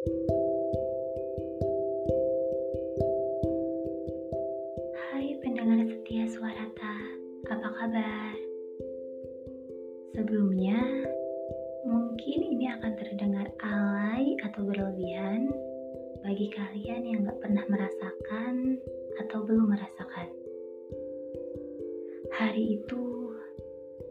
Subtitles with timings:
[0.00, 0.16] Hai
[5.44, 6.96] pendengar setia Suarata,
[7.52, 8.32] apa kabar?
[10.16, 10.80] Sebelumnya,
[11.84, 15.52] mungkin ini akan terdengar alay atau berlebihan
[16.24, 18.80] bagi kalian yang gak pernah merasakan
[19.20, 20.32] atau belum merasakan.
[22.40, 23.36] Hari itu,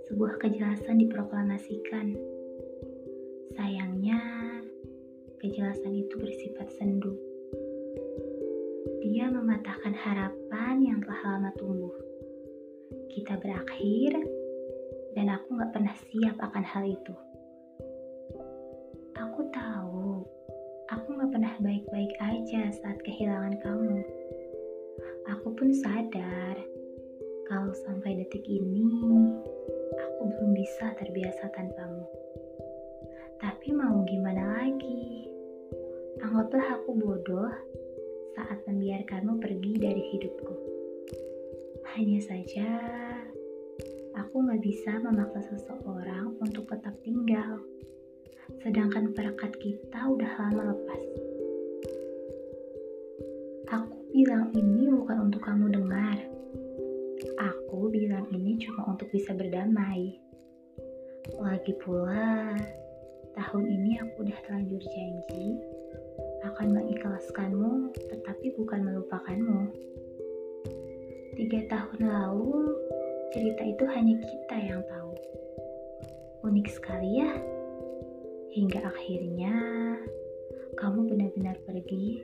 [0.05, 2.13] sebuah kejelasan diproklamasikan.
[3.57, 4.48] Sayangnya,
[5.39, 7.15] kejelasan itu bersifat sendu.
[8.99, 11.95] Dia mematahkan harapan yang telah lama tumbuh.
[13.07, 14.19] Kita berakhir,
[15.15, 17.15] dan aku gak pernah siap akan hal itu.
[19.15, 20.27] Aku tahu,
[20.91, 24.03] aku gak pernah baik-baik aja saat kehilangan kamu.
[25.37, 26.55] Aku pun sadar
[27.47, 28.85] kalau sampai detik ini
[29.95, 32.05] aku belum bisa terbiasa tanpamu.
[33.39, 35.28] Tapi mau gimana lagi?
[36.19, 37.47] Anggaplah aku bodoh
[38.35, 40.51] saat membiarkanmu pergi dari hidupku.
[41.95, 42.67] Hanya saja,
[44.19, 47.63] aku gak bisa memaksa seseorang untuk tetap tinggal.
[48.59, 51.03] Sedangkan perekat kita udah lama lepas.
[53.79, 56.19] Aku bilang ini bukan untuk kamu dengar.
[57.39, 60.19] Aku bilang ini cuma untuk bisa berdamai.
[61.39, 62.59] Lagi pula,
[63.39, 65.55] tahun ini aku udah terlanjur janji
[66.43, 69.71] akan mengikhlaskanmu, tetapi bukan melupakanmu.
[71.35, 72.75] Tiga tahun lalu,
[73.31, 75.11] cerita itu hanya kita yang tahu.
[76.47, 77.31] Unik sekali ya,
[78.55, 79.55] hingga akhirnya
[80.79, 82.23] kamu benar-benar pergi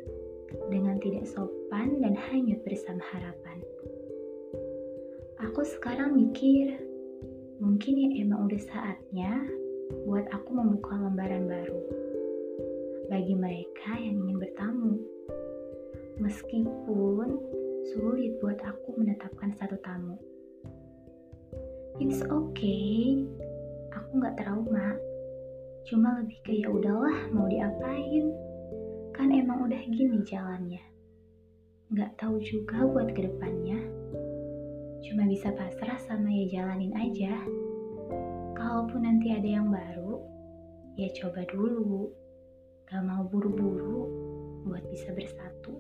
[0.72, 3.60] dengan tidak sopan dan hanyut bersama harapan.
[5.52, 6.80] Aku sekarang mikir,
[7.60, 9.44] mungkin ya emang udah saatnya
[10.08, 12.05] buat aku membuka lembaran baru
[13.06, 14.98] bagi mereka yang ingin bertamu.
[16.18, 17.30] Meskipun
[17.94, 20.18] sulit buat aku menetapkan satu tamu.
[22.02, 23.24] It's okay,
[23.94, 24.98] aku nggak trauma.
[25.86, 28.34] Cuma lebih ke ya udahlah mau diapain.
[29.14, 30.82] Kan emang udah gini jalannya.
[31.94, 33.80] Nggak tahu juga buat ke depannya.
[35.06, 37.38] Cuma bisa pasrah sama ya jalanin aja.
[38.58, 40.18] Kalaupun nanti ada yang baru,
[40.98, 42.25] ya coba dulu.
[42.86, 44.06] Gak mau buru-buru
[44.66, 45.74] buat bisa bersatu.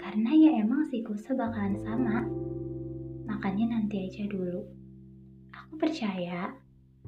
[0.00, 2.24] Karena ya emang siklusnya bakalan sama.
[3.28, 4.64] Makanya nanti aja dulu.
[5.52, 6.52] Aku percaya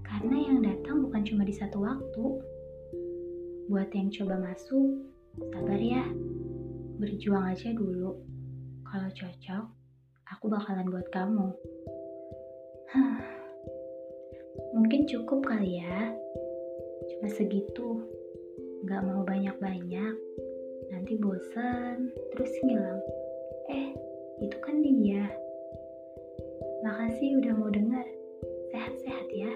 [0.05, 2.25] karena yang datang bukan cuma di satu waktu.
[3.73, 5.01] Buat yang coba masuk,
[5.53, 6.05] sabar ya.
[7.01, 8.21] Berjuang aja dulu.
[8.85, 9.65] Kalau cocok,
[10.29, 11.49] aku bakalan buat kamu.
[14.77, 16.13] Mungkin cukup kali ya.
[17.11, 18.05] Cuma segitu.
[18.85, 20.15] Gak mau banyak-banyak.
[20.93, 23.01] Nanti bosen, terus ngilang.
[23.73, 23.97] Eh,
[24.45, 25.25] itu kan dia.
[26.85, 28.05] Makasih udah mau dengar.
[28.69, 29.53] Sehat-sehat ya.